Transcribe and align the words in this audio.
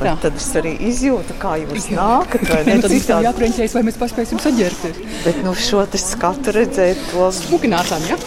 Nu, 0.00 0.14
tad 0.22 0.38
es 0.38 0.48
arī 0.58 0.72
izjūtu, 0.88 1.36
kā 1.42 1.56
jūs 1.62 1.90
nākat. 1.92 2.48
Ne, 2.62 2.76
tad 2.80 2.92
mums 2.92 3.08
ir 3.08 3.24
jāprieņķējas, 3.26 3.72
vai 3.74 3.82
mēs 3.88 3.96
paspēsim 3.98 4.38
saģērties. 4.40 4.98
Bet 5.24 5.38
nu, 5.44 5.52
šo 5.58 5.82
skatu 5.98 6.54
redzēt, 6.54 7.00
to 7.10 7.26
smukinājām. 7.34 8.04
Ja? 8.08 8.18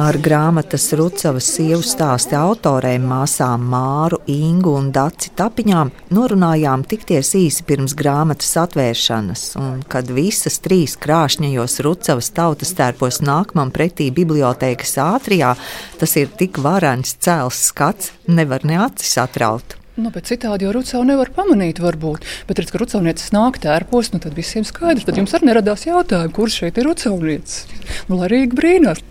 Ar 0.00 0.16
grāmatas 0.22 0.88
Rucavas 0.98 1.48
sievu 1.56 1.82
stāstu 1.86 2.36
autoriem 2.38 3.04
māsām 3.10 3.66
Māru, 3.72 4.22
Ingu 4.32 4.76
un 4.78 4.90
Daci 4.94 5.32
Tapiņām 5.38 5.92
norunājām 6.14 6.84
tikties 6.88 7.34
īsi 7.38 7.66
pirms 7.68 7.96
grāmatas 7.98 8.54
atvēršanas. 8.62 9.44
Un, 9.60 9.82
kad 9.92 10.10
visas 10.14 10.60
trīs 10.64 10.96
krāšņajos 11.02 11.78
Rucavas 11.86 12.32
tautas 12.36 12.74
tērpos 12.78 13.22
nāk 13.26 13.56
man 13.58 13.74
pretī 13.74 14.10
bibliotēkas 14.14 14.96
ātrijā, 15.02 15.54
tas 16.00 16.16
ir 16.20 16.32
tik 16.38 16.62
varants 16.62 17.16
cēls 17.22 17.66
skats, 17.72 18.12
nevar 18.30 18.66
ne 18.68 18.80
acis 18.86 19.16
atraut. 19.22 19.81
Nu, 19.92 20.08
bet 20.08 20.24
citādi 20.30 20.64
jau 20.64 20.72
Rucānu 20.72 21.10
nevar 21.10 21.28
pamanīt, 21.36 21.82
varbūt. 21.84 22.24
Bet, 22.48 22.62
redz, 22.62 22.70
ka 22.72 22.80
Rucānietis 22.80 23.28
nāk 23.34 23.58
tērpos, 23.60 24.14
nu 24.14 24.22
tad 24.24 24.32
visiem 24.38 24.64
skaidrs. 24.64 25.04
Tad 25.04 25.18
jums 25.20 25.34
arī 25.36 25.50
neradās 25.50 25.84
jautājumi, 25.84 26.32
kurš 26.32 26.62
šeit 26.62 26.80
ir 26.80 26.88
Rucānietis. 26.88 27.66
Nu, 28.08 28.16
lai 28.16 28.30
Rīga 28.32 28.56
brīnās. 28.56 29.02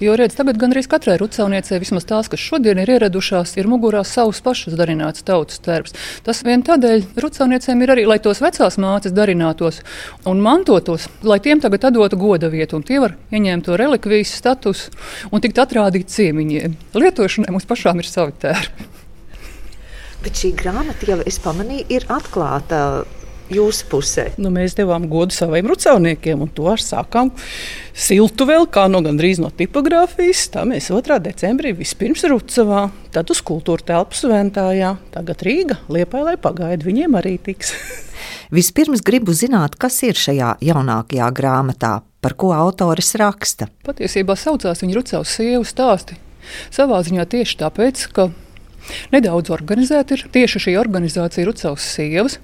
Jo, 0.00 0.14
redz, 0.16 0.34
tagad 0.36 0.58
gandrīz 0.60 0.88
katrai 0.90 1.14
rucāniecei, 1.20 1.78
vismaz 1.80 2.04
tās, 2.08 2.28
kas 2.32 2.40
šodien 2.40 2.80
ir 2.82 2.90
ieradušās, 2.92 3.54
ir 3.56 3.68
mugurā 3.72 4.02
savs 4.04 4.42
pašas 4.44 4.76
darināts 4.76 5.24
tautas 5.24 5.62
tērps. 5.64 5.96
Tas 6.26 6.42
vien 6.44 6.64
tādēļ 6.66 7.06
rucāniecēm 7.24 7.84
ir 7.84 7.94
arī, 7.94 8.04
lai 8.08 8.18
tos 8.20 8.42
vecās 8.44 8.76
mātes 8.82 9.16
darinātos 9.16 9.80
un 10.28 10.44
mantotos, 10.44 11.08
lai 11.24 11.40
tiem 11.44 11.64
tagad 11.64 11.88
dotu 11.96 12.20
goda 12.20 12.52
vietu, 12.52 12.76
un 12.76 12.84
tie 12.84 13.00
var 13.00 13.16
ieņemt 13.32 13.68
to 13.68 13.80
relikvijas 13.80 14.36
statusu 14.42 14.92
un 15.32 15.44
tikt 15.44 15.64
atrādīt 15.64 16.12
ciemiņiem. 16.12 16.76
Lietošanai 16.92 17.56
mums 17.56 17.68
pašām 17.68 18.04
ir 18.04 18.12
savi 18.12 18.36
tērpi. 18.44 18.91
Bet 20.22 20.38
šī 20.38 20.52
grāmata 20.54 21.08
jau 21.08 21.18
es 21.26 21.40
pamanīju, 21.42 21.88
ir 21.90 22.06
atklāta 22.12 22.78
jūsu 23.52 23.86
pusē. 23.90 24.24
Nu, 24.40 24.52
mēs 24.54 24.76
devām 24.78 25.06
godu 25.10 25.34
saviem 25.34 25.66
rucauniekiem, 25.70 26.44
un 26.44 26.50
to 26.54 26.72
sākām 26.80 27.32
siltu 27.92 28.46
vēl, 28.48 28.68
kā 28.72 28.86
no 28.90 29.02
gandrīz 29.04 29.40
no 29.42 29.50
tipogrāfijas. 29.54 30.44
Tā 30.54 30.64
mēs 30.68 30.90
2. 30.92 31.18
decembrī 31.26 31.74
vispirms 31.76 32.24
Rucavā, 32.30 32.86
tad 33.14 33.32
uz 33.34 33.42
kultūra 33.44 33.86
telpu 33.92 34.18
Sventājā, 34.18 34.94
tagad 35.14 35.44
Rīga, 35.46 35.80
Liepāja, 35.92 36.30
lai 36.30 36.36
pagaida, 36.40 36.86
viņiem 36.86 37.18
arī 37.20 37.36
tiks. 37.42 37.74
Vispirms 38.56 39.02
gribu 39.04 39.34
zināt, 39.36 39.78
kas 39.80 39.98
ir 40.06 40.18
šajā 40.18 40.56
jaunākajā 40.62 41.30
grāmatā, 41.34 41.96
par 42.22 42.36
ko 42.38 42.52
autoris 42.56 43.14
raksta. 43.18 43.68
Patiesībā 43.86 44.36
saucās 44.38 44.84
viņa 44.84 45.00
Rucavas 45.00 45.34
sievu 45.40 45.66
stāsti. 45.68 46.20
Savā 46.74 46.98
ziņā 47.06 47.26
tieši 47.32 47.58
tāpēc, 47.60 48.06
ka 48.14 48.30
Nedaudz 49.12 49.52
organizēta 49.54 50.16
ir 50.16 50.24
tieši 50.32 50.62
šī 50.66 50.74
organizācija 50.80 51.46
Rucavas 51.46 51.84
sievas, 51.94 52.38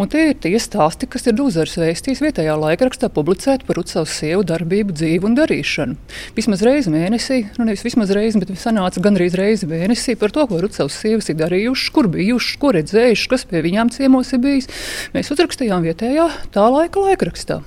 un 0.00 0.10
tie 0.12 0.30
ir 0.30 0.40
tie 0.42 0.54
stāsti, 0.60 1.08
kas 1.10 1.28
ir 1.28 1.36
Dūzars 1.38 1.76
vēstījis 1.80 2.22
vietējā 2.24 2.56
laikrakstā 2.60 3.10
publicēti 3.12 3.68
par 3.68 3.78
Rucavas 3.80 4.14
sievu 4.18 4.44
darbību, 4.48 4.96
dzīvi 4.96 5.28
un 5.28 5.36
darīšanu. 5.38 5.98
Vismaz 6.38 6.64
reizi 6.66 6.92
mēnesī, 6.94 7.42
nu 7.58 7.68
nevis 7.68 7.84
vismaz 7.86 8.12
reizi, 8.16 8.42
bet 8.42 8.52
sanāca 8.60 9.02
gandrīz 9.04 9.36
reizi 9.38 9.70
mēnesī 9.70 10.16
par 10.18 10.34
to, 10.34 10.48
ko 10.50 10.60
Rucavas 10.64 10.98
sievas 10.98 11.30
ir 11.32 11.38
darījušas, 11.40 11.92
kur 11.94 12.10
bijušas, 12.12 12.58
ko 12.62 12.74
redzējušas, 12.76 13.30
kas 13.32 13.46
pie 13.50 13.62
viņām 13.66 13.92
ciemos 13.94 14.34
ir 14.34 14.42
bijis. 14.42 14.70
Mēs 15.16 15.32
uzrakstījām 15.34 15.86
vietējā 15.86 16.28
tā 16.54 16.66
laika 16.72 17.06
laikrakstā. 17.10 17.62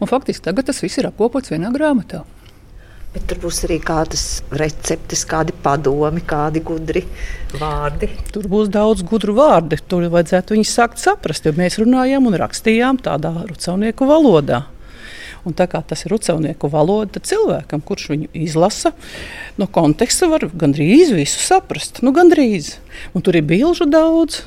Un 0.00 0.10
faktiski 0.10 0.44
tagad 0.44 0.68
tas 0.68 0.82
viss 0.84 1.00
ir 1.00 1.08
apkopots 1.08 1.52
vienā 1.54 1.72
grāmatā. 1.74 2.26
Bet 3.12 3.26
tur 3.28 3.42
būs 3.42 3.58
arī 3.66 3.76
kādas 3.84 4.22
receptes, 4.56 5.26
kādi 5.28 5.52
padomi, 5.64 6.22
kādi 6.24 6.62
gudri 6.64 7.02
vārdi. 7.60 8.08
Tur 8.32 8.46
būs 8.48 8.70
daudz 8.72 9.04
gudru 9.04 9.34
vārdu. 9.36 9.76
Tur 9.84 10.06
vajadzētu 10.14 10.56
viņus 10.56 10.76
sākt 10.78 11.02
saprast, 11.02 11.44
jo 11.44 11.52
mēs 11.58 11.76
runājām 11.82 12.30
un 12.30 12.38
rakstījām 12.40 13.02
tādā 13.04 13.34
rucaunieku 13.50 14.08
valodā. 14.08 14.62
Un 15.44 15.56
tā 15.58 15.66
kā 15.68 15.82
tas 15.84 16.06
ir 16.06 16.14
rucaunieku 16.14 16.70
valoda, 16.72 17.18
tad 17.18 17.26
cilvēkam, 17.28 17.82
kurš 17.84 18.08
viņu 18.14 18.30
izlasa, 18.46 18.94
no 19.58 19.66
konteksta 19.66 20.30
var 20.30 20.46
gandrīz 20.48 21.12
visu 21.12 21.42
saprast. 21.42 22.00
Nu, 22.06 22.14
gandrīz. 22.16 22.76
Un 23.12 23.26
tur 23.26 23.36
ir 23.36 23.44
bilžu 23.44 23.90
daudz, 23.90 24.44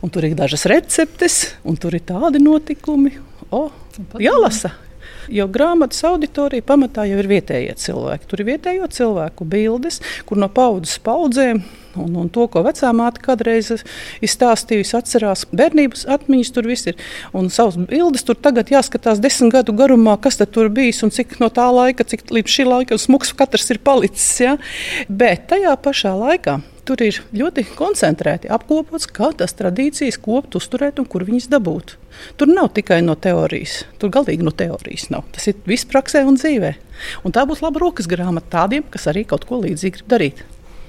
un 0.00 0.14
tur 0.14 0.30
ir 0.30 0.38
dažas 0.38 0.64
receptes, 0.70 1.42
un 1.66 1.76
tur 1.76 1.98
ir 1.98 2.06
tādi 2.08 2.40
notikumi. 2.40 3.18
O, 3.52 3.66
jālasa, 4.22 4.72
Jo 5.28 5.48
grāmatas 5.52 6.00
auditorija 6.08 6.64
pamatā 6.64 7.04
jau 7.08 7.18
ir 7.20 7.28
vietējie 7.28 7.74
cilvēki. 7.82 8.28
Tur 8.30 8.42
ir 8.42 8.48
vietējo 8.54 8.88
cilvēku 8.92 9.46
bildes, 9.48 10.00
kur 10.28 10.40
no 10.40 10.48
paudzes 10.52 10.96
paudzēm 11.04 11.60
un, 11.98 12.14
un 12.22 12.30
to, 12.32 12.46
ko 12.50 12.62
vecāmāte 12.66 13.20
kādreiz 13.24 13.70
ir 13.74 14.32
stāstījusi, 14.32 14.96
atcerās 14.98 15.44
bērnības 15.52 16.06
atmiņas. 16.16 16.54
Tur 16.54 16.70
viss 16.70 16.88
ir. 16.90 16.96
Un 17.36 17.50
savas 17.52 17.76
bildes 17.90 18.24
tur 18.26 18.38
tagad 18.40 18.72
jāskatās 18.72 19.20
desmit 19.24 19.52
gadu 19.58 19.76
garumā, 19.76 20.16
kas 20.22 20.40
tur 20.46 20.70
bijis 20.72 21.02
un 21.04 21.12
cik 21.14 21.38
no 21.42 21.50
tā 21.52 21.68
laika, 21.74 22.06
cik 22.08 22.28
līdz 22.32 22.56
šī 22.56 22.68
laika 22.68 22.98
smūgs 23.00 23.34
katrs 23.36 23.70
ir 23.74 23.82
palicis. 23.84 24.32
Ja? 24.44 24.56
Bet 25.08 25.48
tajā 25.52 25.76
pašā 25.82 26.14
laikā 26.16 26.60
tur 26.88 27.02
ir 27.04 27.20
ļoti 27.36 27.64
koncentrēti 27.76 28.50
apkopots, 28.52 29.08
kā 29.12 29.30
tās 29.36 29.54
tradīcijas 29.58 30.18
kopt, 30.24 30.56
uzturēt 30.58 31.00
un 31.02 31.08
kur 31.10 31.26
viņas 31.28 31.50
dabūt. 31.52 31.96
Tur 32.40 32.50
nav 32.50 32.72
tikai 32.76 33.02
no 33.04 33.14
teorijas, 33.14 33.82
tur 34.00 34.12
galīgi 34.14 34.46
no 34.46 34.54
teorijas 34.56 35.08
nav. 35.12 35.26
Tas 35.34 35.50
ir 35.50 35.58
viss 35.68 35.88
praksē 35.88 36.24
un 36.28 36.38
dzīvē. 36.40 36.74
Un 37.28 37.34
tā 37.34 37.44
būs 37.48 37.62
laba 37.62 37.82
rokas 37.82 38.08
grāmata 38.10 38.56
tādiem, 38.56 38.86
kas 38.90 39.06
arī 39.10 39.26
kaut 39.28 39.44
ko 39.48 39.60
līdzīgu 39.62 40.00
grib 40.00 40.14
darīt. 40.14 40.46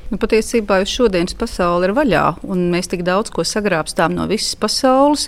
Nu, 0.09 0.17
patiesībā 0.17 0.79
jau 0.81 0.87
šodienas 0.89 1.35
pasaule 1.37 1.85
ir 1.85 1.93
vaļā, 1.93 2.23
un 2.49 2.63
mēs 2.73 2.89
tik 2.89 3.03
daudz 3.05 3.29
ko 3.29 3.43
sagrābstām 3.45 4.15
no 4.17 4.25
visas 4.29 4.55
pasaules, 4.57 5.27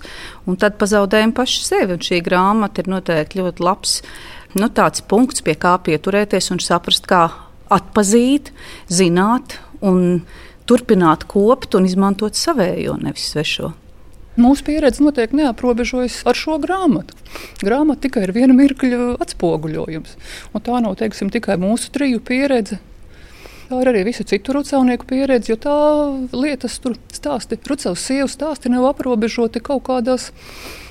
un 0.49 0.57
tad 0.57 0.79
pazaudējam 0.81 1.35
paši 1.37 1.65
sevi. 1.67 1.97
Un 1.99 2.01
šī 2.01 2.23
grāmata 2.25 2.81
ir 2.81 2.89
noteikti 2.89 3.43
ļoti 3.43 3.61
labs 3.67 3.99
nu, 4.57 4.71
punkts, 5.11 5.45
pie 5.45 5.53
kā 5.53 5.75
pieturēties 5.85 6.49
un 6.55 6.63
saprast, 6.63 7.05
kā 7.05 7.27
atpazīt, 7.71 8.49
zināt 8.89 9.59
un 9.85 10.23
turpināt 10.69 11.25
kopt 11.29 11.77
un 11.77 11.87
izmantot 11.89 12.37
savējo, 12.37 12.97
nevis 13.01 13.31
svešo. 13.33 13.71
Mūsu 14.39 14.63
pieredze 14.63 15.03
noteikti 15.03 15.41
neaprobežojas 15.41 16.21
ar 16.29 16.37
šo 16.39 16.55
grāmatu. 16.63 17.17
Grāmata 17.59 18.05
tikai 18.05 18.23
ir 18.23 18.31
viena 18.35 18.55
mirkļa 18.55 19.17
atspoguļojums. 19.21 20.15
Un 20.55 20.63
tā 20.63 20.79
nav 20.83 20.95
teiksim, 21.01 21.29
tikai 21.33 21.57
mūsu 21.59 21.91
triju 21.91 22.21
pieredze. 22.23 22.79
Tā 23.67 23.79
ir 23.83 23.91
arī 23.91 24.05
visu 24.07 24.23
citu 24.27 24.55
rucaunieku 24.55 25.07
pieredze, 25.07 25.51
jo 25.51 25.57
tā 25.59 25.75
lietas 26.35 26.79
tur 26.83 26.95
stāsti, 27.11 27.59
rucavas 27.59 28.03
sievas 28.03 28.35
stāsti 28.35 28.71
nav 28.71 28.89
aprobežoti 28.89 29.61
kaut, 29.63 29.83
kādās, 29.87 30.31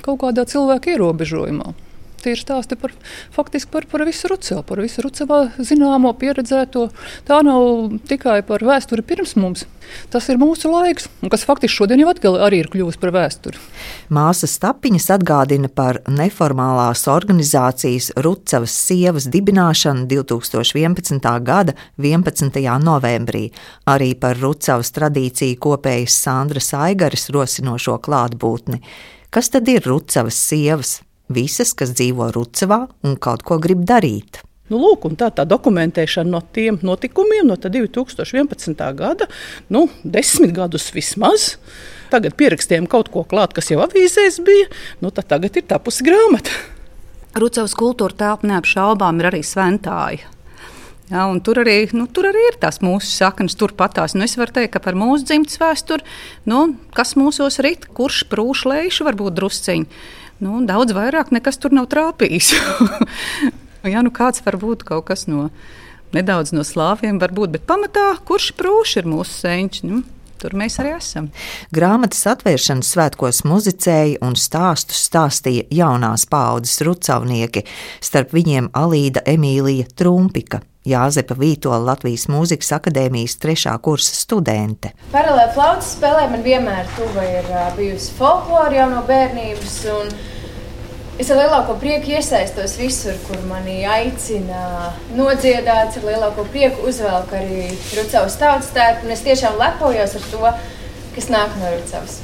kaut 0.05 0.21
kādā 0.21 0.45
cilvēka 0.49 0.93
ierobežojumā. 0.95 1.73
Tie 2.21 2.35
ir 2.35 2.41
stāsti 2.41 2.77
par, 2.77 2.93
faktiski 3.33 3.71
par, 3.73 3.87
par 3.89 4.03
visu 4.05 4.29
Rucavu, 4.29 4.61
par 4.67 4.81
visu 4.83 5.01
Rucavā 5.01 5.39
zināmo, 5.57 6.11
pieredzēto. 6.21 6.87
Tā 7.25 7.41
nav 7.45 7.95
tikai 8.09 8.41
par 8.45 8.61
vēsturi 8.65 9.05
pirms 9.05 9.33
mums. 9.41 9.65
Tas 10.13 10.27
ir 10.29 10.37
mūsu 10.39 10.69
laiks, 10.71 11.07
kas 11.31 11.45
faktiski 11.47 11.73
šodien 11.81 12.03
jau 12.03 12.35
arī 12.37 12.61
ir 12.61 12.69
kļuvis 12.71 12.99
par 13.01 13.13
vēsturi. 13.15 13.59
Māsas 14.13 14.53
tapiņas 14.61 15.09
atgādina 15.17 15.71
par 15.73 16.01
neformālās 16.07 17.07
organizācijas 17.11 18.11
Rucavas 18.21 18.75
sievas 18.85 19.27
dibināšanu 19.33 20.05
2011. 20.11 21.29
gada 21.41 21.75
11. 21.97 22.61
novembrī, 22.85 23.47
arī 23.89 24.13
par 24.13 24.37
Rucavas 24.37 24.93
tradīciju 24.95 25.59
kopējas 25.61 26.21
Sandras 26.27 26.73
Aigaras 26.77 27.29
rosinošo 27.33 27.97
klātbūtni. 28.05 28.81
Kas 29.31 29.49
tad 29.49 29.69
ir 29.71 29.85
Rucavas 29.87 30.37
sievas? 30.37 30.99
Visas, 31.35 31.73
kas 31.77 31.93
dzīvo 31.97 32.31
Rucavā 32.35 32.85
un 33.07 33.17
kaut 33.21 33.45
ko 33.47 33.59
grib 33.61 33.85
darīt. 33.87 34.41
Nu, 34.71 34.79
lūk, 34.79 35.03
tā, 35.19 35.27
tā 35.35 35.43
dokumentēšana 35.43 36.31
no 36.31 36.39
tiem 36.55 36.77
notikumiem 36.85 37.49
no 37.49 37.57
2011. 37.59 38.83
gada, 38.95 39.27
nu, 39.67 39.89
desmit 40.03 40.53
gadus 40.55 40.87
vismaz. 40.95 41.57
Tagad 42.11 42.37
pierakstījām 42.39 42.87
kaut 42.91 43.11
ko 43.11 43.25
klāt, 43.27 43.51
kas 43.55 43.71
jau 43.71 43.81
avīzēs 43.83 44.39
bija, 44.47 44.69
nu, 45.03 45.11
tad 45.11 45.27
tagad 45.31 45.59
ir 45.59 45.67
tapusi 45.67 46.07
grāmata. 46.07 46.55
Rucavas 47.35 47.75
kultūra 47.79 48.15
telpa 48.15 48.47
neapšaubām 48.47 49.19
ir 49.19 49.31
arī 49.31 49.43
sventāja. 49.47 50.31
Ja, 51.11 51.25
tur, 51.43 51.59
arī, 51.65 51.89
nu, 51.91 52.05
tur 52.07 52.29
arī 52.29 52.45
ir 52.53 52.57
tās 52.59 52.79
mūsu 52.79 53.11
saknes, 53.11 53.57
turpatās. 53.59 54.15
Nu, 54.15 54.23
es 54.23 54.37
varu 54.39 54.55
teikt, 54.55 54.71
ka 54.77 54.79
par 54.83 54.95
mūsu 54.95 55.27
dzimtes 55.27 55.59
vēsturi, 55.59 56.07
nu, 56.47 56.61
kas 56.95 57.17
mūsos 57.19 57.59
rit, 57.63 57.89
kurš 57.91 58.23
prūšlējuši, 58.31 59.07
varbūt 59.09 59.35
drusciņi 59.35 60.20
nu, 60.43 60.61
daudz 60.67 60.95
vairāk 60.97 61.33
nekas 61.35 61.61
tur 61.61 61.75
nav 61.75 61.89
trāpījis. 61.91 62.53
Jā, 63.91 64.01
nu 64.05 64.13
kāds 64.13 64.43
var 64.45 64.59
būt 64.61 64.85
kaut 64.85 65.07
kas 65.09 65.27
no 65.29 65.49
nedaudz 66.13 66.51
no 66.53 66.65
slāviem, 66.67 67.21
varbūt, 67.21 67.55
bet 67.55 67.69
pamatā 67.69 68.11
kurš 68.27 68.51
prūši 68.59 69.01
ir 69.01 69.13
mūsu 69.13 69.37
senči. 69.43 69.85
Nu, 69.89 70.03
Tur 70.41 70.55
mēs 70.57 70.79
arī 70.81 70.95
esam. 70.95 71.27
Grāmatas 71.69 72.23
atvēršanas 72.31 72.89
svētkos 72.95 73.43
muzicēja 73.45 74.23
un 74.25 74.33
stāstus 74.33 75.03
stāstīja 75.05 75.67
jaunās 75.69 76.25
paaudzes 76.31 76.81
rucavnieki, 76.87 77.61
starp 78.01 78.33
viņiem 78.33 78.71
Alīda 78.73 79.21
Emīlija 79.29 79.85
Trumpika. 79.93 80.63
Jāzepa 80.81 81.35
Vītola 81.37 81.77
Latvijas 81.91 82.23
Mūzikas 82.31 82.71
akadēmijas 82.79 83.35
trešā 83.41 83.75
kursa 83.85 84.15
studente. 84.17 84.95
Paralēli 85.11 85.53
flautas 85.53 85.91
spēlē 85.93 86.23
man 86.31 86.41
vienmēr 86.45 86.89
tuva 86.95 87.25
ir 87.27 87.51
bijusi 87.77 88.15
folklora 88.17 88.79
jau 88.79 88.87
no 88.89 89.03
bērnības. 89.05 89.75
Es 91.21 91.29
ar 91.29 91.37
lielāko 91.37 91.75
prieku 91.77 92.15
iesaistos 92.15 92.79
visur, 92.81 93.13
kur 93.27 93.37
mani 93.45 93.83
aicina 93.85 94.89
nodziedāt, 95.13 95.99
ar 95.99 96.07
lielāko 96.07 96.47
prieku 96.49 96.89
uzvelku 96.89 97.37
arī 97.37 97.67
Rucavas 97.99 98.39
tautas 98.41 98.73
tērpu. 98.73 99.11
Es 99.13 99.21
tiešām 99.27 99.61
lepojos 99.61 100.17
ar 100.17 100.27
to, 100.33 100.53
kas 101.13 101.29
nāk 101.29 101.53
no 101.61 101.75
Rucavas. 101.75 102.21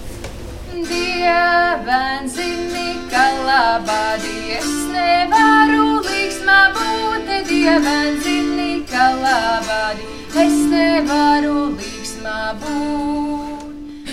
Dievens 0.74 2.36
zini, 2.36 2.90
ka 3.12 3.25
labādi 3.48 4.58
es 4.58 4.69
nevaru 4.92 6.02
līksmā 6.06 6.60
būt. 6.75 7.31
Dievens 7.48 8.24
zini, 8.25 8.84
ka 8.90 9.12
labādi 9.16 10.08
es 10.44 10.58
nevaru 10.72 11.58
līksmā 11.78 12.40
būt. 12.62 13.18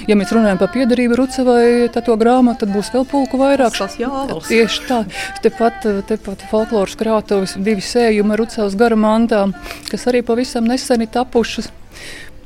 Ja 0.05 0.19
mēs 0.21 0.35
runājam 0.37 0.59
par 0.61 0.69
piedarību 0.75 1.17
Rucavai, 1.17 1.89
tad 1.93 2.05
to 2.05 2.17
grāmatu 2.21 2.69
būs 2.69 2.91
vēl 2.93 3.07
pulku 3.09 3.39
vairāk. 3.41 3.79
Tas 3.79 3.95
jāvals. 3.97 4.51
Tieši 4.51 4.83
tā. 4.85 4.99
Tepat, 5.45 5.87
tepat 6.11 6.45
folkloras 6.51 6.99
krātuves 7.01 7.57
divi 7.57 7.85
sējumi 7.85 8.37
ar 8.37 8.43
Rucavas 8.45 8.77
garamantām, 8.77 9.55
kas 9.89 10.05
arī 10.13 10.21
pavisam 10.27 10.69
nesen 10.69 11.07
ir 11.07 11.11
tapušas. 11.15 11.73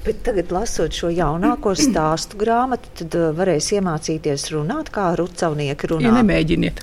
Bet 0.05 0.21
tagad, 0.25 0.53
lasot 0.55 0.95
šo 0.95 1.11
jaunāko 1.13 1.75
stāstu 1.77 2.39
grāmatu, 2.41 2.91
tad 3.01 3.15
uh, 3.19 3.29
varēs 3.37 3.73
iemācīties 3.77 4.47
runāt, 4.55 4.93
kā 4.95 5.11
rucavnieki 5.19 5.91
runā. 5.91 6.07
Ja 6.07 6.13
nemēģiniet. 6.15 6.83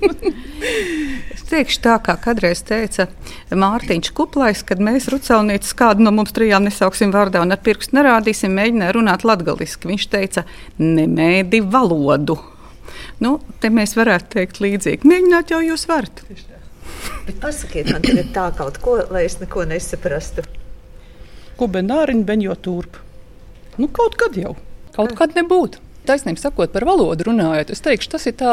es 1.36 1.44
teikšu 1.50 1.82
tā, 1.84 1.98
kā 2.04 2.16
kādreiz 2.24 2.64
teica 2.66 3.06
Mārtiņš 3.52 4.12
Kuplais, 4.16 4.64
kad 4.66 4.82
mēs 4.82 5.10
rucavniecis 5.12 5.76
kādu 5.78 6.06
no 6.06 6.14
mums 6.16 6.34
trijām 6.36 6.66
nesauksim 6.66 7.12
vārdā 7.14 7.44
un 7.44 7.54
ar 7.54 7.60
pirkstu 7.62 7.98
nerādīsim, 8.00 8.54
mēģināja 8.56 8.96
runāt 8.96 9.26
latgaliski. 9.28 9.92
Viņš 9.92 10.08
teica, 10.10 10.46
nemēdi 10.80 11.62
valodu. 11.68 12.40
Nu, 13.20 13.36
te 13.60 13.68
mēs 13.72 13.94
varētu 13.98 14.32
teikt 14.38 14.62
līdzīgi. 14.64 15.08
Mēģināt 15.08 15.52
jau 15.52 15.60
jūs 15.62 15.84
varat. 15.90 16.24
Bet 17.26 17.36
pasakiet 17.42 17.92
man 17.92 18.02
tagad 18.04 18.32
tā 18.34 18.46
kaut 18.56 18.80
ko, 18.82 18.96
lai 19.12 19.26
es 19.28 19.38
neko 19.40 19.68
nesaprastu 19.68 20.44
ko 21.60 21.68
benāriņi 21.68 22.24
beņo 22.24 22.56
turp. 22.64 22.96
Nu, 23.76 23.88
kaut 23.92 24.16
kad 24.20 24.36
jau, 24.40 24.56
kaut 24.96 25.12
kad 25.18 25.36
nebūtu 25.36 25.89
taisnība 26.10 26.42
sakot, 26.42 26.72
par 26.74 26.86
valodu 26.88 27.28
runājot, 27.30 27.70
es 27.74 27.82
teikšu, 27.84 28.10
tas 28.14 28.26
ir 28.28 28.36
tā 28.40 28.52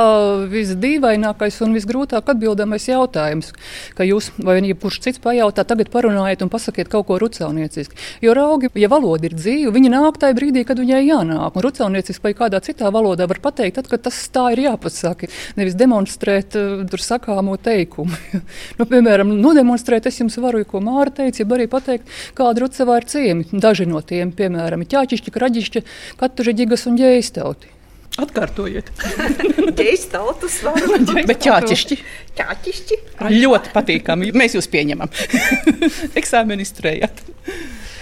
visdīvainākais 0.51 1.59
un 1.65 1.73
visgrūtāk 1.77 2.29
atbildamais 2.33 2.85
jautājums. 2.89 3.53
Ka 3.97 4.05
jūs 4.07 4.29
vai 4.37 4.59
jebkurš 4.61 4.99
cits 5.05 5.21
pajautā, 5.23 5.65
tagad 5.67 5.89
parunājiet 5.93 6.43
un 6.45 6.51
pasakiet 6.53 6.91
kaut 6.91 7.07
ko 7.09 7.17
rucaunieciski. 7.21 7.97
Jo 8.23 8.35
raugi, 8.37 8.69
ja 8.77 8.89
valoda 8.91 9.29
ir 9.29 9.35
dzīva, 9.37 9.73
viņi 9.75 9.93
nāk 9.93 10.19
tajā 10.21 10.37
brīdī, 10.37 10.63
kad 10.67 10.81
viņai 10.81 11.03
jānāk. 11.07 11.57
Un 11.57 11.65
rucaunieciski 11.65 12.27
vai 12.27 12.33
kādā 12.37 12.61
citā 12.63 12.91
valodā 12.93 13.27
var 13.29 13.41
pateikt, 13.43 13.79
tad, 13.79 13.89
kad 13.91 14.05
tas 14.07 14.19
tā 14.33 14.49
ir 14.55 14.63
jāpasaka. 14.67 15.29
Nevis 15.57 15.77
demonstrēt 15.79 16.57
uh, 16.59 16.83
tur 16.89 17.03
sakāmo 17.03 17.57
teikumu. 17.61 18.13
nu, 18.79 18.89
piemēram, 18.89 19.33
nodemonstrēt, 19.41 20.09
es 20.09 20.21
jums 20.21 20.37
varu, 20.43 20.63
ko 20.67 20.81
Māra 20.83 21.13
teica, 21.21 21.43
ja 21.43 21.49
arī 21.57 21.67
pateikt, 21.71 22.11
kāda 22.37 22.65
rucavā 22.65 22.99
ir 23.01 23.09
ciemi. 23.09 23.47
Daži 23.53 23.87
no 23.89 24.03
tiem, 24.05 24.33
piemēram, 24.35 24.85
ķāķišķi, 24.89 25.33
kraģišķi, 25.33 25.83
katuži, 26.21 26.55
ģigas 26.61 26.87
un 26.89 26.99
ģēsteli 26.99 27.46
tauti. 27.47 27.73
Atkārtojiet. 28.17 28.89
Ģejas 29.77 30.07
tautas 30.09 30.57
varu. 30.65 30.97
Bet 31.29 31.43
ķāķišķi. 31.45 31.97
Ķāķišķi. 32.37 32.99
Ļoti 33.37 33.73
patīkami. 33.75 34.31
Mēs 34.37 34.57
jūs 34.57 34.69
pieņemam. 34.73 35.11
Eksāmenu 36.19 36.65
izturējāt. 36.65 37.21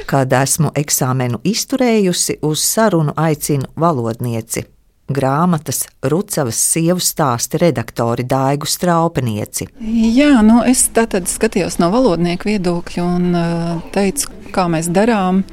Kad 0.07 0.31
esmu 0.37 0.69
eksāmenu 0.77 1.41
izturējusi, 1.49 2.37
uz 2.45 2.63
sarunu 2.63 3.15
aicinu 3.17 3.67
valodnieci. 3.81 4.63
Grāmatas 5.05 5.83
Rucavas 6.01 6.57
sievu 6.57 7.03
stāsta 7.03 7.59
redaktori 7.61 8.25
Daigu 8.25 8.65
Straupenieci. 8.65 9.67
Jā, 10.15 10.39
nu 10.45 10.63
es 10.65 10.87
tātad 10.95 11.29
skatījos 11.29 11.77
no 11.81 11.91
valodnieku 11.93 12.49
viedokļa 12.49 13.05
un 13.05 13.39
teicu, 13.93 14.33
kā 14.55 14.65
mēs 14.71 14.89
darām. 14.89 15.43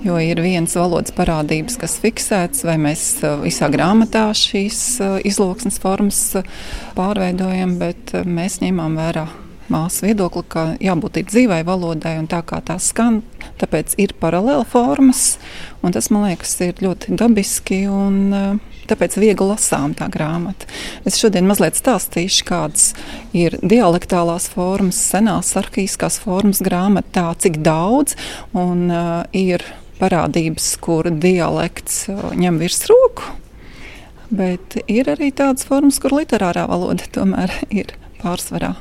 Jo 0.00 0.16
ir 0.22 0.38
viens 0.40 0.72
valodas 0.78 1.12
parādības, 1.12 1.76
kas 1.82 1.98
fiksēts, 2.00 2.62
vai 2.64 2.78
mēs 2.80 3.02
visā 3.42 3.68
grāmatā 3.68 4.30
šīs 4.32 4.80
izloksnes 5.28 5.76
formas 5.82 6.22
pārveidojam, 6.96 7.76
bet 7.82 8.14
mēs 8.24 8.62
ņemam 8.64 8.96
vērā 8.96 9.26
māsas 9.72 10.04
viedokli, 10.04 10.44
ka 10.50 10.64
jābūt 10.82 11.20
dzīvai 11.30 11.62
valodai 11.66 12.16
un 12.20 12.28
tā 12.30 12.42
kā 12.46 12.60
tā 12.64 12.78
skan. 12.82 13.22
Tāpēc 13.60 13.96
ir 14.00 14.16
paralēla 14.20 14.66
formas, 14.68 15.38
tas 15.80 16.10
man 16.12 16.28
liekas 16.28 16.56
ir 16.66 16.82
ļoti 16.84 17.16
dabiski. 17.20 17.84
Un, 17.90 18.60
Tāpēc 18.90 19.14
viegli 19.22 19.46
lasām 19.46 19.92
tā 19.94 20.08
grāmata. 20.10 20.66
Es 21.06 21.14
šodien 21.20 21.46
mazliet 21.46 21.76
stāstīšu, 21.78 22.42
kādas 22.48 22.88
ir 23.30 23.54
dialektālās 23.62 24.48
formas, 24.50 24.98
senās 25.12 25.52
arhīskās 25.60 26.18
formas 26.18 26.58
grāmatā, 26.66 27.28
cik 27.38 27.60
daudz 27.62 28.16
un 28.50 28.88
uh, 28.90 29.22
ir 29.30 29.62
parādības, 30.00 30.72
kur 30.82 31.06
dialekts 31.22 32.08
ņem 32.40 32.58
virsroku, 32.62 33.30
bet 34.34 34.80
ir 34.90 35.10
arī 35.12 35.30
tādas 35.36 35.66
formas, 35.68 36.00
kur 36.02 36.16
literārā 36.18 36.66
valoda 36.70 37.06
tomēr 37.14 37.54
ir 37.82 37.94
pārsvarā. 38.22 38.74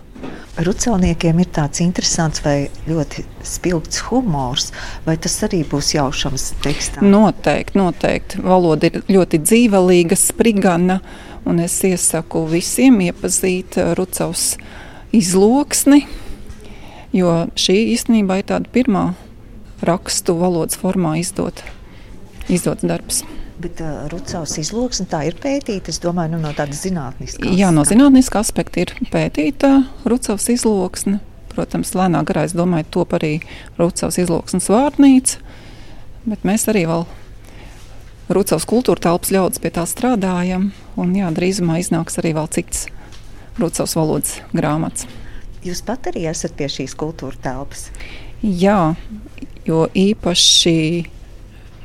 Rucauniekiem 0.60 1.40
ir 1.40 1.48
tāds 1.56 1.80
interesants 1.84 2.42
vai 2.44 2.68
ļoti 2.88 3.24
spilgts 3.48 4.02
humors, 4.10 4.74
vai 5.06 5.16
tas 5.22 5.38
arī 5.48 5.62
būs 5.68 5.94
jaušams 5.96 6.50
tekstā? 6.66 7.04
Noteikti, 7.06 7.80
noteikti. 7.80 8.42
Valoda 8.44 8.90
ir 8.90 9.00
ļoti 9.08 9.40
dzīvelīga, 9.46 10.18
sprigana, 10.20 11.00
un 11.48 11.64
es 11.64 11.78
iesaku 11.88 12.44
visiem 12.52 13.00
iepazīt 13.08 13.80
Rucavas 13.96 14.58
izloksni, 15.16 16.04
jo 17.16 17.34
šī 17.56 17.80
īstenībā 17.96 18.42
ir 18.42 18.50
tāda 18.52 18.72
pirmā 18.74 19.06
rakstu 19.86 20.36
valodas 20.42 20.80
formā 20.80 21.16
izdot, 21.24 21.64
izdots 22.52 22.84
darbs. 22.84 23.24
Bet 23.60 23.82
uh, 23.84 24.06
Rucavas 24.08 24.54
izloksne 24.62 25.04
tā 25.12 25.26
ir 25.28 25.36
pētīta, 25.36 25.92
es 25.92 26.00
domāju, 26.00 26.38
nu, 26.38 26.44
no 26.46 26.54
tādas 26.56 26.80
zinātniskas. 26.86 27.50
Jā, 27.60 27.74
no 27.76 27.84
zinātniska 27.88 28.40
aspekta 28.40 28.86
ir 28.86 28.94
pētīta 29.12 29.82
Rucavas 30.08 30.48
izloksne. 30.54 31.20
Protams, 31.52 31.92
lēnā 31.98 32.22
garā, 32.24 32.46
es 32.48 32.56
domāju, 32.56 32.88
top 32.96 33.18
arī 33.18 33.34
Rucavas 33.76 34.20
izloksnes 34.22 34.70
vārnīca, 34.72 35.42
bet 36.30 36.48
mēs 36.48 36.70
arī 36.72 36.86
vēl 36.88 37.04
Rucavas 38.32 38.68
kultūra 38.70 39.04
telpas 39.10 39.34
ļaudis 39.36 39.60
pie 39.60 39.74
tā 39.76 39.84
strādājam, 39.90 40.70
un 40.96 41.16
jā, 41.18 41.28
drīzumā 41.36 41.82
iznāks 41.82 42.20
arī 42.22 42.36
vēl 42.38 42.48
cits 42.56 42.86
Rucavas 43.60 43.98
valodas 44.00 44.36
grāmatas. 44.56 45.10
Jūs 45.68 45.82
pat 45.84 46.08
arī 46.14 46.30
esat 46.32 46.56
pie 46.56 46.70
šīs 46.72 46.96
kultūra 46.96 47.36
telpas? 47.44 47.90
Jā, 48.40 48.94
jo 49.68 49.88
īpaši 49.92 50.78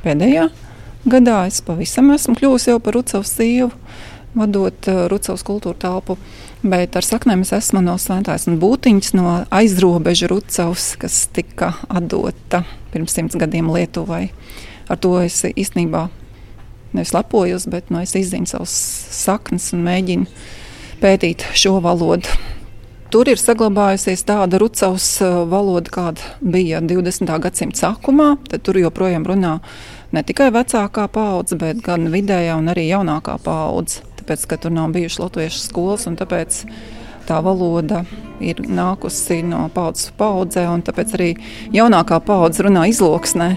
pēdējā 0.05 0.53
gadā 1.05 1.45
es 1.49 1.61
pavisam 1.65 2.11
esmu 2.15 2.35
kļuvusi 2.39 2.71
jau 2.71 2.81
par 2.83 2.97
Rucavas 2.97 3.31
sievu, 3.37 3.71
vadot 4.35 4.89
uh, 4.91 5.05
Rucavas 5.11 5.45
kultūra 5.47 5.77
telpu. 5.85 6.17
Bet 6.65 6.95
ar 6.97 7.05
saknēm 7.05 7.43
es 7.45 7.53
esmu 7.53 7.83
no 7.85 7.93
Svētās 8.01 8.47
Būtiņas, 8.49 9.11
no 9.13 9.35
aizrobeža 9.53 10.31
Rucavas, 10.31 10.95
kas 10.97 11.25
tika 11.35 11.75
atdota 11.89 12.63
pirms 12.93 13.13
simts 13.13 13.37
gadiem 13.37 13.69
Lietuvai. 13.69 14.31
Ar 14.89 14.97
to 15.01 15.13
es 15.21 15.43
īstenībā 15.45 16.07
nevis 16.95 17.13
lepojos, 17.13 17.67
bet 17.69 17.91
no 17.91 17.99
nu, 17.99 18.05
es 18.07 18.15
izzinu 18.17 18.49
savas 18.49 18.73
saknes 19.13 19.71
un 19.75 19.85
mēģinu 19.85 20.29
pētīt 21.03 21.45
šo 21.53 21.77
valodu. 21.85 22.33
Tur 23.15 23.29
ir 23.31 23.39
saglabājusies 23.39 24.25
tāda 24.27 24.59
rucavas 24.59 25.05
uh, 25.23 25.45
valoda, 25.47 25.87
kāda 25.87 26.33
bija 26.43 26.81
20. 26.83 27.29
gadsimta 27.45 27.79
sākumā. 27.79 28.33
Tur 28.59 28.75
joprojām 28.75 29.23
runā 29.23 29.53
ne 30.11 30.23
tikai 30.27 30.49
vecākā 30.51 31.05
paudze, 31.15 31.55
bet 31.55 31.79
gan 31.85 32.09
vidējā 32.11 32.57
un 32.59 32.67
arī 32.73 32.89
jaunākā 32.89 33.37
paudze. 33.45 34.03
Tāpēc, 34.19 34.43
ka 34.51 34.57
tur 34.59 34.75
nav 34.75 34.91
bijušas 34.97 35.21
latviešu 35.21 35.61
skolas, 35.61 36.03
un 36.11 36.17
tāpēc 36.19 36.57
tā 37.29 37.37
valoda 37.45 38.01
ir 38.43 38.59
nākusi 38.67 39.39
no 39.47 39.63
paudzes 39.71 40.11
paudzē, 40.19 40.65
un 40.73 40.83
tāpēc 40.83 41.15
arī 41.15 41.29
jaunākā 41.77 42.19
paudze 42.19 42.67
runā 42.67 42.83
izloksnē. 42.91 43.49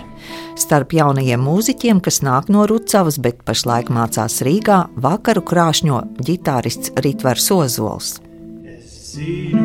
Starp 0.54 0.94
jaunajiem 0.94 1.42
mūziķiem, 1.42 1.98
kas 2.06 2.22
nāk 2.22 2.46
no 2.46 2.62
Rucavas, 2.70 3.18
bet 3.18 3.42
pašlaik 3.42 3.90
mācās 3.90 4.38
Rīgā, 4.46 4.84
vakaru 4.94 5.42
krāšņo 5.50 6.00
ģitārists 6.30 6.94
Ritvers 7.02 7.50
Ozols. 7.58 8.14
See. 9.18 9.57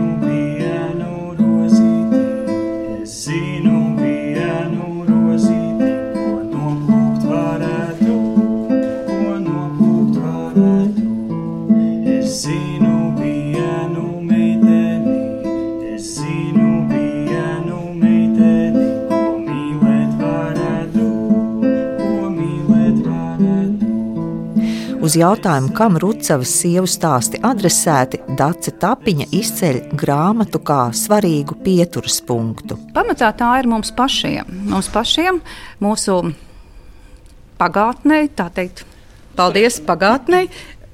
Uz 25.04 25.18
jautājumu, 25.20 25.74
kam 25.76 25.98
Rucavas 26.00 26.48
sievu 26.62 26.88
stāsti 26.88 27.42
adresēti, 27.44 28.22
Dace 28.40 28.72
Tapiņa 28.80 29.26
izceļ 29.36 29.80
grāmatu 30.00 30.62
kā 30.64 30.78
svarīgu 30.96 31.58
pieturas 31.66 32.22
punktu. 32.24 32.78
Pamatā 32.96 33.34
tā 33.36 33.50
ir 33.60 33.68
mums 33.68 33.92
pašiem. 33.98 34.48
Mums 34.72 34.88
pašiem, 34.94 35.42
mūsu 35.84 36.16
pagātnē, 37.60 38.22
tā 38.32 38.48
teikt, 38.56 38.86
paldies 39.36 39.82
pagātnē, 39.84 40.46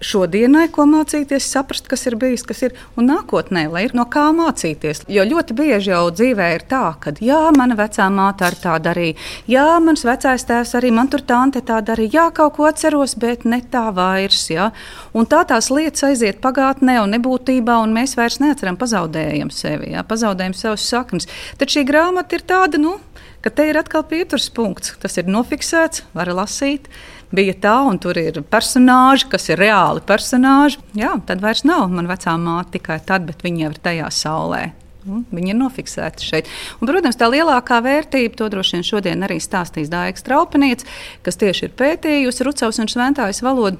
šodienai, 0.03 0.67
ko 0.73 0.85
mācīties, 0.89 1.47
saprast, 1.51 1.87
kas 1.91 2.05
ir 2.07 2.15
bijis, 2.19 2.43
kas 2.47 2.63
ir, 2.67 2.75
un 2.99 3.09
nākotnē, 3.09 3.65
lai 3.71 3.85
ir 3.87 3.95
no 3.97 4.05
kā 4.11 4.29
mācīties. 4.35 5.03
Jo 5.11 5.25
ļoti 5.27 5.55
bieži 5.57 5.91
jau 5.91 6.05
dzīvē 6.13 6.49
ir 6.55 6.65
tā, 6.69 6.83
ka, 7.01 7.13
jā, 7.23 7.41
mana 7.55 7.77
vecā 7.79 8.07
māte 8.13 8.47
ar 8.47 8.57
tā 8.59 8.77
darīja, 8.83 9.17
jā, 9.51 9.67
mans 9.83 10.05
vecais 10.07 10.45
tēvs 10.47 10.75
arī 10.79 10.93
man 10.95 11.11
tur 11.11 11.23
tante 11.27 11.61
tā 11.65 11.81
darīja, 11.85 12.15
jā, 12.15 12.27
kaut 12.39 12.55
ko 12.57 12.69
atceros, 12.69 13.17
bet 13.19 13.45
ne 13.49 13.61
tā 13.61 13.89
vairs. 13.95 14.47
Jā. 14.49 14.69
Un 15.13 15.27
tā 15.29 15.43
tās 15.49 15.69
lietas 15.73 16.07
aiziet 16.07 16.39
pagātnē 16.43 16.99
un 17.03 17.13
nebūtībā, 17.17 17.79
un 17.83 17.95
mēs 17.95 18.15
vairs 18.19 18.39
neatceram, 18.43 18.79
pazaudējam 18.79 19.51
sevi, 19.53 19.93
jā, 19.95 20.05
pazaudējam 20.07 20.55
savus 20.57 20.87
saknes. 20.87 21.29
Tad 21.59 21.71
šī 21.73 21.85
grāmata 21.87 22.39
ir 22.39 22.45
tāda, 22.47 22.81
nu, 22.81 22.97
ka 23.43 23.51
te 23.53 23.69
ir 23.69 23.79
atkal 23.79 24.03
pieturas 24.07 24.49
punkts, 24.53 24.95
tas 25.01 25.17
ir 25.19 25.29
nofiksēts, 25.31 26.05
var 26.15 26.31
lasīt 26.35 26.89
bija 27.35 27.55
tā, 27.61 27.75
un 27.89 27.99
tur 28.01 28.17
ir 28.19 28.41
personāži, 28.49 29.29
kas 29.31 29.49
ir 29.51 29.61
reāli 29.61 30.03
personāži. 30.05 30.81
Jā, 30.97 31.15
tad 31.27 31.43
vairs 31.43 31.65
nav 31.67 31.89
man 31.93 32.09
vecā 32.09 32.35
māte 32.41 32.77
tikai 32.77 32.99
tad, 33.05 33.27
bet 33.29 33.45
viņa 33.45 33.65
jau 33.65 33.73
ir 33.73 33.81
tajā 33.89 34.11
saulē. 34.13 34.63
Viņi 35.09 35.53
ir 35.53 35.57
nofiksēti 35.57 36.25
šeit. 36.25 36.49
Un, 36.79 36.89
protams, 36.89 37.17
tā 37.17 37.29
lielākā 37.31 37.79
vērtība, 37.85 38.35
to 38.37 38.49
droši 38.51 38.77
vien 38.77 38.85
šodien 38.85 39.23
arī 39.25 39.39
stāstīs 39.41 39.91
Dārgs 39.91 40.25
Traupanietis, 40.27 40.87
kas 41.25 41.39
tieši 41.39 41.69
ir 41.69 41.77
pētījusi 41.79 42.45
Rucavas 42.45 42.81
un 42.83 42.91
Šventājas 42.91 43.41
valodu. 43.45 43.79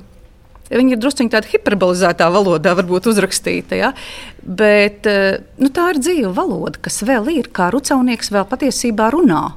Viņa 0.69 0.93
ir 0.93 0.99
druskuļi 1.01 1.31
tādā 1.33 1.49
hiperbolizētā 1.49 2.27
valodā, 2.29 2.75
varbūt 2.77 3.09
uzrakstīta. 3.09 3.77
Ja? 3.77 3.89
Bet 4.43 5.09
eh, 5.09 5.41
nu, 5.57 5.71
tā 5.73 5.89
ir 5.95 6.01
dzīva 6.01 6.33
valoda, 6.37 6.77
kas 6.85 7.01
vēl 7.05 7.31
ir, 7.33 7.49
kā 7.53 7.71
rucaunieks 7.73 8.29
vēl 8.33 8.45
patiesībā 8.49 9.09
runā. 9.15 9.47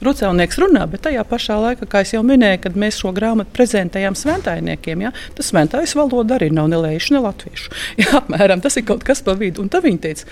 Rucēlnieks 0.00 0.58
runā, 0.62 0.86
bet 0.88 1.04
tajā 1.04 1.24
pašā 1.28 1.58
laikā, 1.60 1.88
kā 1.90 2.00
jau 2.08 2.22
minēju, 2.24 2.62
kad 2.64 2.76
mēs 2.80 3.00
šo 3.02 3.12
grāmatu 3.16 3.52
prezentējām 3.56 4.16
sventainiekiem, 4.16 5.04
ja, 5.04 5.14
tas 5.36 5.50
sventais 5.52 5.92
valoda 5.98 6.38
arī 6.38 6.48
nav 6.56 6.70
ne 6.72 6.80
lēšu, 6.80 7.16
ne 7.16 7.24
latviešu. 7.26 7.74
Jā, 8.00 8.12
apmēram 8.22 8.64
tas 8.64 8.80
ir 8.80 8.86
kaut 8.88 9.04
kas 9.06 9.20
pa 9.26 9.36
vidu. 9.36 9.64
Un 9.64 9.72
tad 9.72 9.84
viņi 9.84 10.00
teica, 10.06 10.30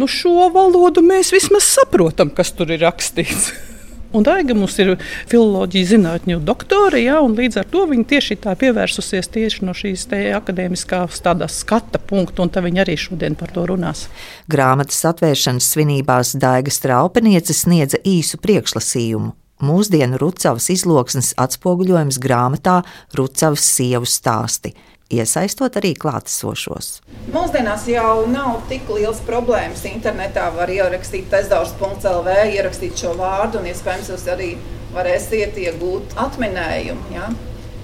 nu 0.00 0.08
šo 0.08 0.48
valodu 0.54 1.04
mēs 1.04 1.34
vismaz 1.36 1.68
saprotam, 1.68 2.32
kas 2.32 2.54
tur 2.56 2.72
ir 2.72 2.80
rakstīts. 2.86 3.52
Un 4.12 4.24
Daiga 4.26 4.56
mums 4.58 4.74
ir 4.82 4.96
filozofijas 5.30 5.92
zinātņu 5.92 6.40
doktore, 6.42 6.98
ja, 7.04 7.20
un 7.22 7.36
līdz 7.38 7.60
ar 7.62 7.68
to 7.70 7.84
viņa 7.86 8.06
tieši 8.10 8.36
tā 8.42 8.56
pievērsusies 8.58 9.30
tieši 9.30 9.66
no 9.68 9.74
šīs 9.76 10.08
akadēmiskās 10.34 11.20
skata 11.54 12.00
punkta, 12.02 12.42
un 12.42 12.50
viņa 12.50 12.82
arī 12.82 12.96
šodien 12.98 13.38
par 13.38 13.54
to 13.54 13.66
runās. 13.70 14.08
Grāmatas 14.50 15.04
atvēršanas 15.12 15.70
svinībās 15.74 16.34
Daiga 16.34 16.74
Straupenieca 16.74 17.54
sniedza 17.54 18.02
īsu 18.02 18.42
priekšlasījumu. 18.42 19.32
Mūsdienu 19.60 20.18
Rucavas 20.18 20.70
izloksnes 20.72 21.34
atspoguļojums 21.38 22.18
grāmatā 22.18 22.80
Rucavas 23.14 23.66
sievu 23.76 24.08
stāsti 24.08 24.72
iesaistot 25.10 25.76
arī 25.80 25.92
klātesošos. 25.98 26.90
Mūsdienās 27.34 27.86
jau 27.90 28.26
nav 28.30 28.62
tik 28.70 28.88
liels 28.94 29.20
problēmas. 29.26 29.84
Internetā 29.90 30.48
var 30.54 30.70
ierakstīt 30.72 31.28
testdors.lv, 31.32 32.36
ierakstīt 32.54 33.02
šo 33.02 33.14
vārdu, 33.18 33.60
un 33.60 33.70
iespējams 33.70 34.12
jūs 34.14 34.26
arī 34.30 34.50
varēsiet 34.94 35.58
iegūt 35.66 36.16
atminējumu. 36.18 37.14
Ja? 37.14 37.30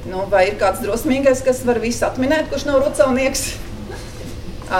Nu, 0.06 0.24
vai 0.30 0.46
ir 0.52 0.58
kāds 0.60 0.82
drosmīgais, 0.84 1.42
kas 1.46 1.64
var 1.66 1.82
visu 1.82 2.06
atminēt, 2.06 2.50
kurš 2.50 2.66
nav 2.68 2.82
rucaunieks? 2.84 3.48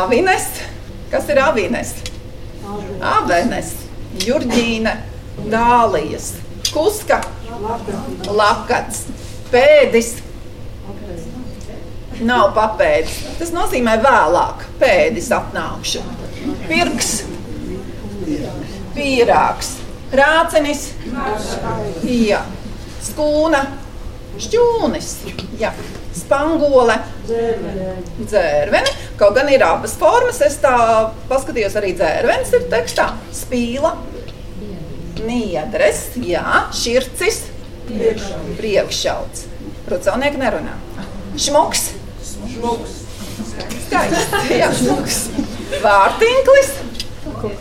Avines. 0.02 0.50
Kas 1.10 1.28
ir 1.30 1.38
avines? 1.38 1.92
Avenes, 3.06 3.68
Jurģīne, 4.24 4.96
Dālijas, 5.52 6.32
Kuska, 6.72 7.20
Lakats, 8.26 9.04
Pēdis, 9.52 10.16
nav 12.24 12.52
papēdis. 12.56 13.16
Tas 13.40 13.52
nozīmē 13.54 13.96
vēlāk, 14.04 14.66
pēdis 14.80 15.30
atnākšu. 15.34 16.02
Pirks, 16.68 17.10
pīrāgs, 18.96 19.72
rācenis, 20.14 20.88
jā, 22.06 22.40
skūna, 23.04 23.62
šķūnis, 24.42 25.10
jā, 25.60 25.72
spangole, 26.16 26.96
dzērvene. 27.26 28.94
Kaut 29.20 29.36
gan 29.36 29.50
ir 29.52 29.64
abas 29.66 29.96
formas, 29.98 30.40
es 30.44 30.58
tā 30.62 30.76
paskatījos 31.30 31.76
arī 31.80 31.94
dzērvenes 31.98 32.54
ir 32.56 32.68
tekstā. 32.72 33.10
Spīla, 33.34 33.94
niedres, 35.26 36.08
jā, 36.20 36.66
šircis, 36.76 37.44
priekšauts. 38.56 39.46
Rucaunieki 39.90 40.42
nerunā. 40.42 40.74
Šmuks, 42.66 42.94
Skaisti. 43.86 44.56
Jā, 44.58 44.70
šmuks. 44.74 45.18
Vārtinklis. 45.84 46.72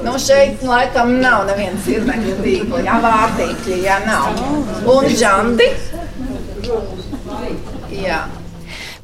Nu, 0.06 0.16
šeit 0.22 0.64
laikam 0.66 1.12
nav 1.22 1.44
nevienas 1.50 1.84
sirnekļa 1.86 2.38
tīkla. 2.42 2.82
Jā, 2.88 2.96
vārtīkļi, 3.04 3.78
jā, 3.86 4.00
nav. 4.08 4.40
Un 4.90 5.06
žanti. 5.20 5.70
Jā. 7.94 8.24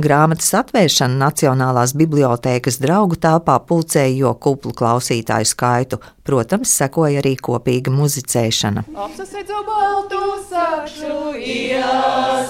Grāmatas 0.02 0.50
atvēršana 0.58 1.20
Nacionālās 1.20 1.94
bibliotēkas 1.98 2.80
draugu 2.82 3.20
telpā 3.22 3.60
pulcēja 3.68 4.16
jo 4.18 4.34
kuplu 4.42 4.74
klausītāju 4.78 5.50
skaitu. 5.52 6.02
Protams, 6.26 6.74
sekoja 6.82 7.22
arī 7.22 7.36
kopīga 7.38 7.94
muzicēšana. 7.94 8.86
Apsasēdzu 9.06 9.62
baltu 9.68 10.22
sakšu, 10.50 11.38
jā, 11.38 11.96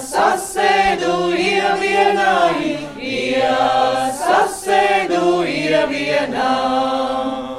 sasēdu 0.08 1.14
ievienai, 1.36 2.76
jā, 2.98 3.56
sasēdu 4.24 5.42
ievienai. 5.46 7.51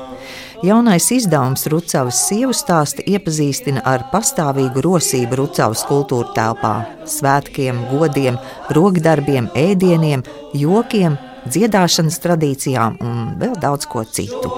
Jaunais 0.64 1.10
izdevums 1.12 1.66
Rucavas 1.68 2.22
sievu 2.30 2.54
stāsti 2.56 3.04
iepazīstina 3.12 3.82
ar 3.84 4.06
pastāvīgu 4.14 4.80
rosību 4.86 5.42
Rucavas 5.42 5.82
kultūra 5.90 6.32
telpā, 6.38 6.72
svētkiem, 7.04 7.82
godiem, 7.92 8.38
rokdarbiem, 8.72 9.52
ēdieniem, 9.60 10.24
jokiem, 10.56 11.20
dziedāšanas 11.52 12.24
tradīcijām 12.24 12.96
un 13.04 13.34
vēl 13.44 13.60
daudz 13.60 13.92
ko 13.92 14.06
citu. 14.08 14.56